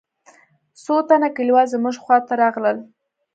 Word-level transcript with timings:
څو 0.83 0.95
تنه 1.07 1.29
کليوال 1.35 1.67
زموږ 1.73 1.95
خوا 2.03 2.17
ته 2.27 2.33
راغلل. 2.41 2.77